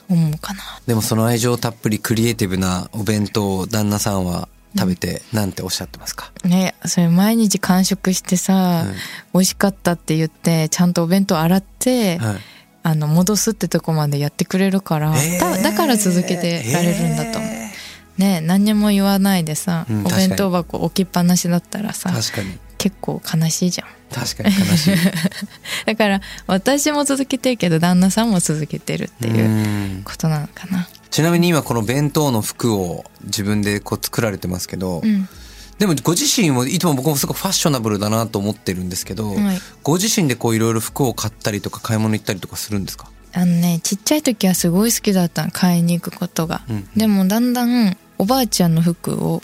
[0.09, 0.61] 思うかな。
[0.85, 6.31] でもその愛情たっぷりクリエイティブなお弁当を旦那さんは食べて、なんておっしゃってますか？
[6.43, 8.93] ねそれ毎日完食してさ、うん。
[9.33, 12.37] 美味しかったって言ってちゃんとお弁当洗って、はい。
[12.83, 15.39] あの戻すってとこまでやってくれるから、えー。
[15.39, 17.39] だだから続けてられるんだと。
[17.39, 17.71] 思う、え
[18.17, 20.27] ね何にも言わないでさ、おうん確かに。
[20.29, 22.57] 弁当箱置きっぱなしだったらさー確かに。
[22.77, 23.87] 結構悲しいじゃん。
[24.13, 24.93] 確かに悲しい。
[24.93, 24.97] っ
[25.85, 29.47] だから私も続けてるけど旦那さんも続けてるっていうう
[29.99, 30.01] ん。
[30.03, 30.87] ことなのかな。
[31.09, 35.27] ちなみに今この弁当の服を自分でこう作られてますけど、うん。
[35.79, 39.61] でもご自身もいつも僕もすごくファッショナブルだなと思ってるんですけど、はい。
[39.83, 43.09] ご自身でこういろいろ服を買ったりとか買い物行ったりとかするんですか？
[43.33, 49.41] あのねちっちゃい時はすごい好きだったの買いに行くことが、うんでもだんだんおばあちゃんの服をほ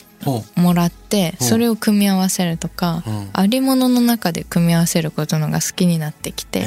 [0.56, 1.44] もらってう。
[1.44, 3.10] んそれを組み合わせるとか、う。
[3.10, 6.64] んありものの中で組み合わせることのが好きになってきて、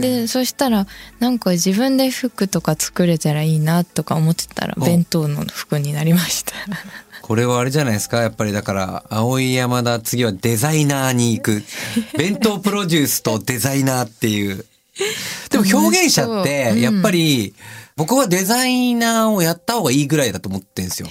[0.00, 0.86] でそしたら
[1.18, 6.52] なんか自分で服とか作れたらいいなとか思ってたらお弁当の服になりました。
[7.22, 8.20] これはあれじゃないですか。
[8.20, 11.64] やっぱりだから青山田次はデザイナーに行く。
[12.16, 14.64] 弁当プロデュースとデザイナーっていう
[15.62, 17.54] でも表現者ってやっぱり
[17.96, 21.08] 僕はデザイナーをやった方がいいぐらいだと思ってんですよ。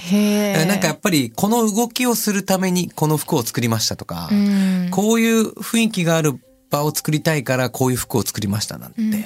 [0.67, 4.89] なんかやっぱりこの動きをするためにこの服を作りましたとか、うん。
[4.91, 9.01] こういう雰囲気がある場を作りたいからこういう服を作りましたなんて。
[9.01, 9.21] うんうん。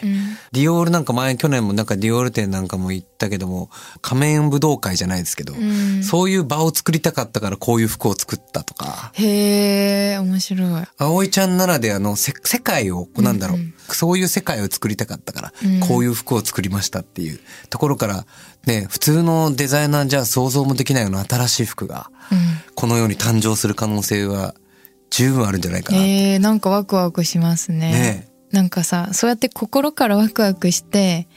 [0.52, 3.69] ディオールなんか前去年もなんかディオール店なんかも行ったけども
[4.02, 6.04] 仮面武道会じゃないですけど、ん。
[6.04, 9.12] そういう場を作りたかったからこういう服を作ったとか。
[9.13, 10.84] へえ面白い。
[10.97, 13.73] 葵ちゃんならではのせ世界をなんだろう、うん。
[13.89, 15.80] そういう世界を作りたかったから、うん。
[15.80, 18.25] こういう服を作りましたっていうところから
[18.65, 22.38] ね普通のデザイナーじゃ想像もできないような新しい服がうん。
[22.75, 24.56] この世に誕生する可能性は
[25.10, 26.00] 十分あるんじゃないかな。
[26.00, 27.91] えー、なんかワクワクしますね。
[27.91, 31.28] ねなんかさそうやって心からワクワクして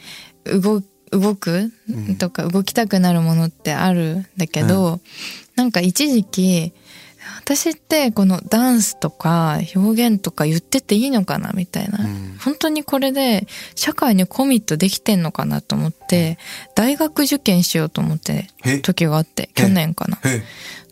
[0.44, 1.70] 動動く？
[1.90, 2.16] うん。
[2.16, 5.00] とか動きたくなるものってあるんだけど、
[5.56, 6.72] なんか一時期
[7.38, 12.36] 私ってこのダンスとか表現とか言ってていいのかなみたいな、うん。
[12.40, 16.38] 本当にこれで社会にコミットできてんのかなと思って
[16.74, 20.18] 大学受験しようと思ってえ時があって去年かな。
[20.24, 20.42] え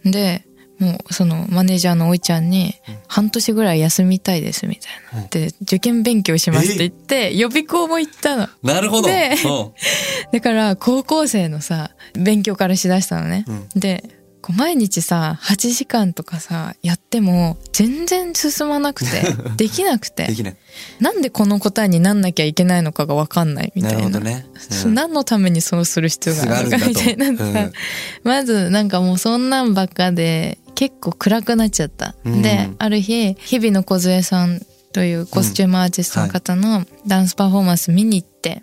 [0.04, 0.44] で
[0.80, 2.74] もうそのマネージャーのおいちゃんに
[3.06, 5.22] 半年ぐらい休みたいですみたいな。
[5.22, 8.48] うんで受験勉強しますって言って予備校も行ったの。
[8.62, 9.08] なるほど。
[9.08, 9.72] でうん
[10.32, 13.44] だから高校生のさ勉強からしだしたのね。
[13.76, 19.22] うでこう毎日さ8時間とかさやっても全然進まなくて
[19.56, 20.56] できなくてできない。
[21.00, 23.98] なんでこの答えになんなきゃいけないのかが分かんないみたいな。
[23.98, 24.46] なるほどね。
[24.58, 27.72] そう何のためにそうする必要があるのかみたいなさ、うん
[28.24, 32.14] まずなんかもうそんなんばっかで結構暗くなっちゃった。
[32.24, 38.62] うんである日日々の梢さんというコスチュームアーティストの方のダンスパフォーマンス見に行って、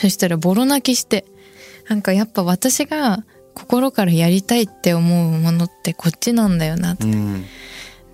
[0.00, 1.24] そしたらボロ泣きして
[1.88, 3.24] なんかやっぱ私が
[3.56, 7.44] 心からやりたいって思うものってこっちなんだよなって、うん。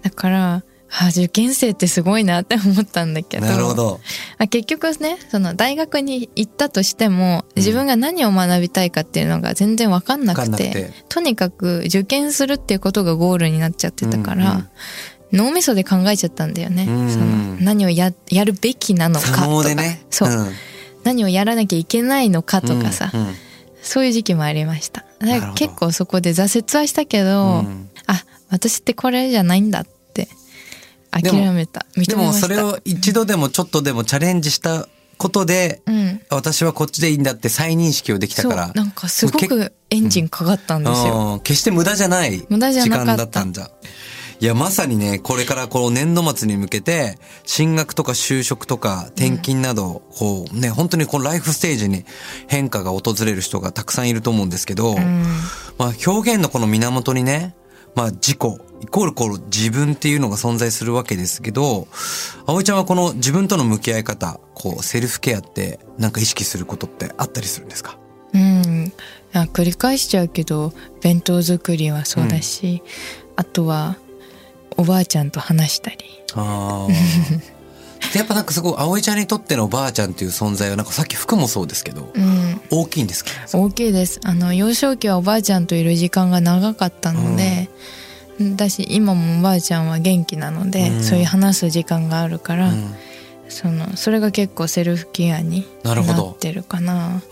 [0.02, 0.62] だから
[0.94, 3.46] あ受験生ってすごいなって思ったんだけど。
[3.46, 4.00] なるほど。
[4.38, 10.92] あ結局ねその大学に行ったとしても自分が何を学びたいかっていうのが全然分かんなくて,、わかんなくて。
[11.08, 14.58] とにかく受験するっていうことがゴールになっちゃってたから、うん。
[14.58, 14.68] うん
[15.32, 17.10] 脳みそで考えちゃったんだよね、うん。
[17.10, 17.24] その
[17.58, 19.64] 何をややるべきなのかとか。
[19.66, 20.04] でね。
[20.10, 20.52] そう、ん。
[21.04, 23.34] 何をやらなきゃいけないのかとかさ、うんうん
[23.82, 25.04] そういう時期もありました。
[25.56, 27.90] 結構そこで挫折はしたけど、うん。
[28.06, 30.28] あ私ってこれじゃないんだって
[31.10, 31.84] 諦めた。
[31.96, 36.20] 認でもそれを一度でもちょっとでもチャレンジしたことで、うん。
[36.30, 38.72] 私はこっちでいいんだって再認識をできたから。
[38.72, 41.40] なんかすごくエンジンかかったんですよ、うん。
[41.40, 43.12] 決して無駄じゃない無駄じゃなかった。
[43.12, 43.70] 時間だったんじゃ。
[44.42, 52.04] いいや、まさにね、これからこの年度末に向けて、進学とか就職とか転勤など、こうね、本当にこのライフステージに
[52.48, 54.96] 変化が訪れる人がたくさんいると思うんですけど、
[55.78, 57.54] まあ表現のこの源にね、
[57.94, 58.38] まあ自己、
[58.80, 61.86] イコールこう自分っていうのが存在するわけですけど、
[62.44, 67.96] 葵ちゃんはこの自分との向き合い方、こうセルフケアってなんか意識することってあったりするんですか？
[68.34, 68.92] うん。
[69.34, 72.82] あ繰り返しちゃうけど弁当作りはそうだし、
[73.36, 73.98] あとは
[74.82, 75.98] おばあちゃんと話したり。
[76.34, 76.92] ああ。
[78.16, 82.60] やっぱなんかすごい葵ちゃんにとってのおばあちゃんっていう存在はなんかさっき服もそうですけど、うん。
[82.70, 83.30] 大きいんですか？
[83.56, 84.20] 大きいです。
[84.24, 87.70] あの幼少期はおばあちゃんといる時間が長かったので、
[88.56, 91.02] だし今もおばあちゃんは元気なので、うん。
[91.02, 92.94] そういう話す時間があるから、うん
[93.48, 97.22] そのそれが結構セルフケアになってるかな。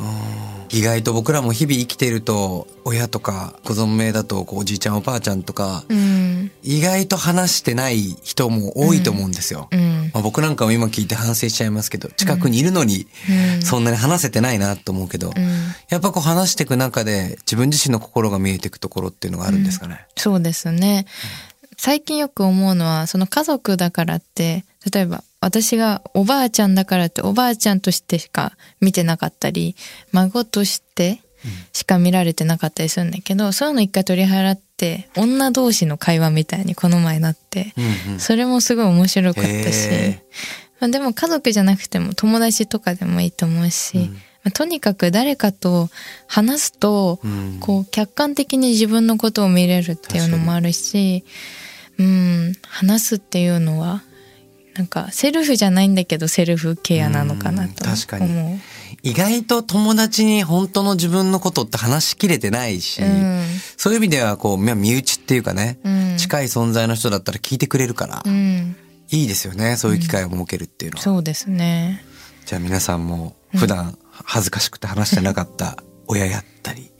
[0.72, 6.52] 意外と僕らも日々生きていると親とかご存命だとこうおじいちゃんおばあちゃんとかうん。
[6.62, 9.68] 意外と話してない人も多いと思うんですよ。
[9.72, 10.10] うん。
[10.14, 13.08] まあ、僕なんかも今聞いて反省しちゃいますけど近くにいるのに
[13.56, 13.62] うん。
[13.62, 15.42] そんなに話せてないなと思うけど、うん。
[15.88, 20.06] やっぱこう話していく中で自分自身の心が見えていくところっていうのがあるんですかね？
[20.16, 21.06] そうですね。
[21.76, 29.74] 最近よく思うのは、その家族だからって、例えば私がおばあちゃんだからっておばあちゃんとしてしか見てなかったり、
[30.12, 31.22] 孫として
[31.72, 37.72] しか見られてなかったりするんだけど、そういうの一回取り払って、女同士の会話みたいにこの前なって、
[38.06, 38.20] うんうん。
[38.20, 39.88] それもすごい面白かったし。
[39.90, 40.22] へ、
[40.78, 44.10] まあ、でも家族じゃなくても友達とかでもいいと思うし、
[44.44, 45.88] まあとにかく誰かと
[46.26, 47.58] 話すと、うん。
[47.60, 51.24] こう客観的に自分のことを見れるっていうのもあるし、
[51.98, 54.02] うん、話すっていうのは、
[54.74, 58.60] なんかセルフじゃないんだけどセルフケアなのかなとうん確かに。
[59.02, 63.44] 意外と友達に本当の自分のことって話しきれてないし、うん
[63.76, 68.76] そういう意味ではこう、まあ身内っていうかね、うん近い存在の人だったら聞いてくれるから、うん、
[69.10, 69.76] いいですよね。
[69.76, 71.02] そういう機会を設けるっていうのは。
[71.02, 72.04] そうですね。
[72.44, 76.92] じゃあ皆さんも普段恥ずかしくて話してなかった親やったり、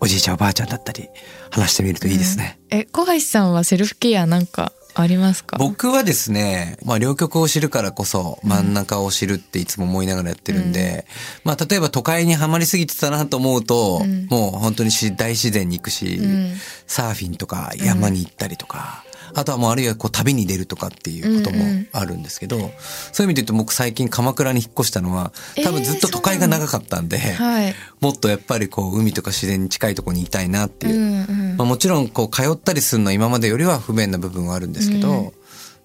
[0.00, 1.08] おじいちゃんおばあちゃんだったり、
[1.50, 2.58] 話してみるといいですね。
[2.70, 5.56] え、小橋さんはセルフケアなんかありますか？
[5.58, 11.06] 僕はですね、まあ両極を知るからこそ真ん中を知るっていつも思いながらやってるんで、
[11.44, 14.26] まあ例えば都会にはまりすぎてたなと思うと、うん。
[14.28, 16.54] もう本当にし大自然に行くし、ん。
[16.86, 27.74] サーフィンとか山に行ったりとか、あとはもうあるいはこう旅に出るとかっていうこともあるんですけど、そういう意味で言うと僕最近鎌倉に引っ越したのは、多分ずっと都会が長かったんで、はい。
[28.00, 30.94] もっとやっぱりこう海とか自然に近いところにいたいなっていう。
[30.94, 31.56] う、んうん。
[31.56, 35.32] まあ、もちろんこう通ったりするのは今までよりは不便な部分はあるんですけど、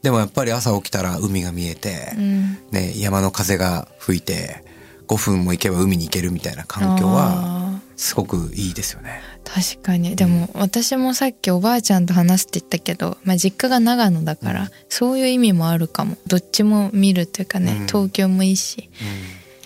[0.02, 2.58] でもやっぱり朝起きたら海が見えて、うん。
[2.72, 4.64] ね、山の風が吹いて
[5.08, 9.22] 5分も行けば海に行けるみたいな環境はあすごくいいですよね。
[9.48, 10.16] ー確かに。
[10.16, 16.18] でも私もさっきおばあちゃんと話すって言ったけど、まあ、実家が長野だから、そういう意味もあるかも。
[16.28, 17.88] どっちも見るっていうかね、うん。
[17.88, 18.90] 東京もいいし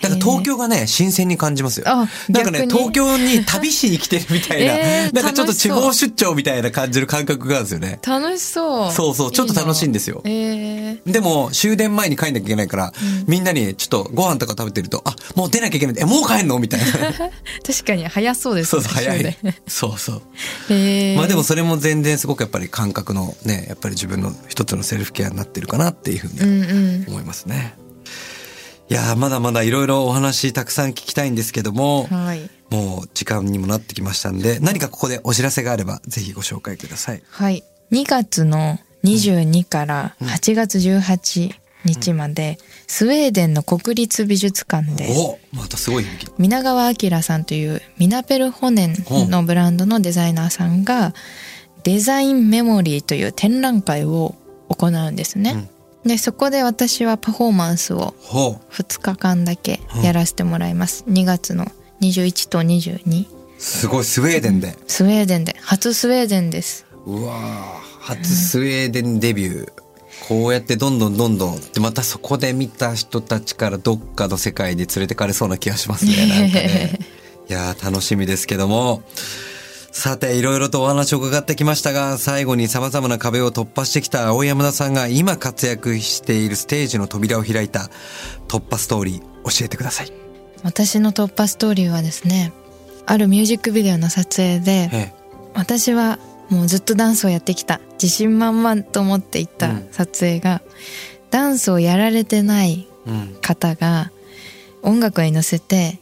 [0.01, 1.85] だから東京がね、新鮮に感じますよ。
[1.87, 7.99] あなんかね、東京に旅しに来てるみたいな、 えーなんかちょっと地方出張みたいな感じる感覚があるんですよね。
[8.05, 12.93] 楽しそうそうそうちょっと楽しいんですよいいなえーでも、終電前に帰んなきゃいけないから、
[13.27, 15.95] みんなにちょっとご飯とか食べてると、あ、もう出なきゃいけない。
[15.97, 16.85] え、もう帰んのみたいな。
[17.65, 19.35] 確かに早そうですねそうそう、早終い電。
[19.67, 20.21] そうそう。
[21.15, 27.73] まあでもそれも全然すごくやっぱり感覚のね、やっぱり自分の一つのセルフケアになってるかなっていうふううんにうん思いますね。
[28.91, 37.23] いやーまだまだいろいろお話たくさん聞きたいんですけども、はいもう時間にもなってきましたんで、何かここでお知らせがあればぜひご紹介ください。
[37.29, 41.51] はい2月の22から8月18
[41.85, 46.05] 日まで、スウェーデンの国立美術館でおまたすごい。
[46.37, 51.13] 皆川明さんというミナペルホネンのブランドのデザイナーさんが
[51.83, 54.35] デザインメモリーという展覧会を
[54.67, 55.69] 行うんですね。
[56.05, 61.05] でそこで私はパフォーマンスをほ2日間だけやらせてもらいます。
[61.07, 61.65] 2月の
[62.01, 63.25] 21と22。
[63.25, 63.27] う。
[63.59, 64.75] すごい、スウェーデンで。
[64.87, 66.87] スウェーデンで初スウェーデンです。
[67.05, 69.71] うわー初スウェーデンデビュー。
[70.27, 71.61] こうやってどんどんどんどん。
[71.73, 76.15] で、またそこで見た人たちからどっかの世界に連れてかれそうな気がしますね。
[76.27, 76.99] なんかね。
[77.49, 79.03] いやー楽しみですけども。
[79.91, 87.89] さて、いろいろとお話を伺ってきましたが、最後に様々な壁を突破してきた青山田さんが今活躍しているステージの扉を開いた
[88.47, 90.11] 突破ストーリー教えてください。
[90.63, 92.53] 私の突破ストーリーはですね、
[93.05, 95.13] あるミュージックビデオの撮影で、え
[95.53, 100.61] 私はもうずっとダンスをやってきた自信満々と思っていたうん撮影が、
[101.31, 102.87] ダンスをやられてない。
[103.41, 104.11] 方が
[104.81, 105.99] 音楽に乗せて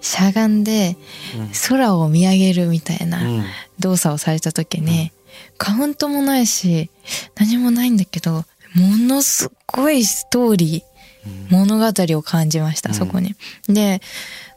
[0.00, 0.96] しゃがんで
[1.68, 3.44] 空を見上げるみたいなうん。
[3.78, 5.12] 動作をされた時に、
[5.56, 6.90] カウントもないし、
[7.36, 8.44] 何もないんだけど、
[8.74, 13.34] ものすごいストーリー、物語を感じました、そこに。
[13.68, 14.00] で、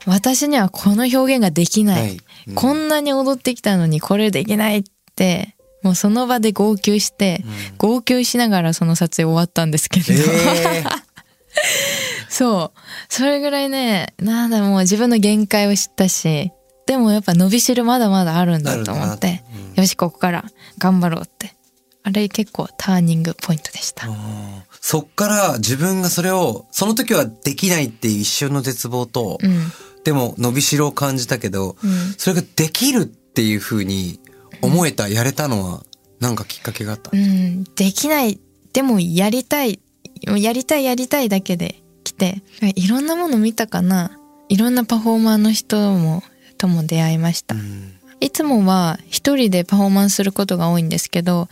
[0.05, 2.19] 私にはこの表現ができない。
[2.55, 4.83] こんなに踊ってきたのにこれできないっ
[5.15, 7.43] て、もうその場で号泣して、
[7.77, 10.83] 号泣しながらその撮影終わったんですけど、え
[12.32, 12.79] そう。
[13.09, 16.51] それぐらいね、なんだもう自分の限界を知ったし、
[16.88, 20.45] でもやっぱ伸びしろまだまだあるんだと思ってあるんだ、よし、ここから
[20.79, 21.55] 頑張ろうって。
[22.03, 24.07] あれ結構ターニングポイントでした。
[24.07, 29.71] ーそっから自分がそれを、その時はできないっていう一瞬の絶望と、うん。
[30.03, 34.19] でも伸びしろを感じたけど、うんそれができるっていう風に
[34.63, 35.84] 思えた、やれたのは、
[36.19, 37.11] なんかきっかけがあった？
[37.13, 38.39] うん、できない。
[38.73, 39.79] でもやりたい。
[40.23, 41.84] やりたいやりたいだけで来
[42.22, 42.43] て、
[42.76, 44.11] いろんなもの見たかな。
[44.47, 46.24] いろんなパフォーマーの人も、
[46.59, 47.55] とも出会いました。
[47.55, 47.93] うん。
[48.19, 51.49] いつもは一人でパフォーマンスすることが多いんですけど、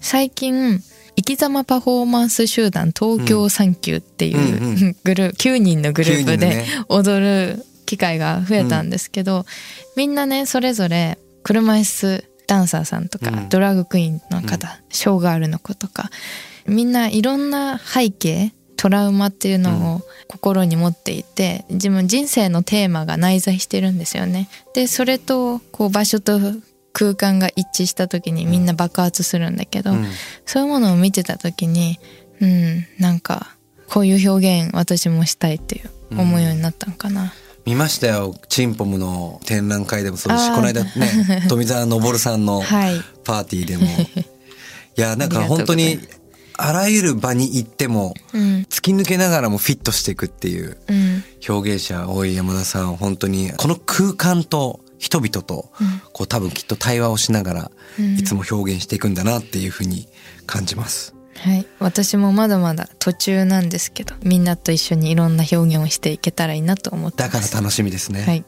[0.00, 0.82] 最近、
[1.14, 4.66] 生き様パフォーマンス集団東京サンキューっていう、うん。
[4.66, 6.66] うんグループ、9人のグループ9人でね。
[6.88, 9.46] 踊る機会が増えたんですけど、
[9.96, 13.48] みんなね、それぞれ車椅子ダンサーさんとか、うん。
[13.48, 16.10] ドラッグクイーンの方、ショーガールの子とか、
[16.66, 24.48] みんないろんな背景、トラウマっていうのを心に持っていて、自分人生のテーマが内在してるんですよね。
[24.72, 26.38] で、それと、こう場所と
[26.92, 30.06] 空間が一致した時にみんな爆発するんだけど、うん
[30.46, 31.98] そういうものを見てた時に、
[32.40, 33.56] うん、なんか、
[33.88, 37.34] こういう表現私もしたいっていう思うようになったのかな。
[37.66, 38.36] 見ましたよ。
[38.48, 43.02] チンポムの展覧会でもそうだし、あーこの間ね、 富澤昇さんのはい。
[43.24, 43.86] パーティーでも。
[44.98, 45.98] いや、なんか本当に
[46.60, 48.42] あらゆる場に行っても、うん。
[48.68, 51.24] 突き抜けながらもフィットしていくっていううん。
[51.48, 55.70] 表現者多い山田さん、本当に、この空間と人々と、
[56.12, 60.08] こう多分きっと対話をしながら、うんいつも表現していくんだなっていうふうに
[60.46, 61.14] 感じます。
[61.36, 61.66] はい。
[61.78, 67.28] 私もまだまだ途中なんですけど、みんなと一緒にいろんな表現をしていけたらいいなと思ってだ。
[67.28, 68.24] から楽しみですね。
[68.24, 68.44] はい。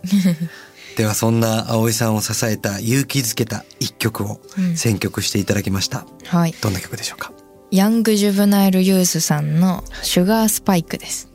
[0.97, 6.05] ではそんな葵さんを支えた勇気づけた一曲をうん選曲していただきました。
[6.27, 6.55] はい。
[6.61, 7.33] どんな曲でしょうか？
[7.73, 11.31] ヤングジュブナイルユースさんのシュガースパイクです。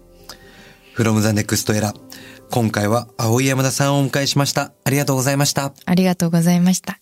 [0.95, 1.93] From the Next Era
[2.51, 4.73] 今回は青山田さんをお迎えしました。
[4.83, 5.73] ありがとうございました。
[5.85, 6.99] ありがとうございました。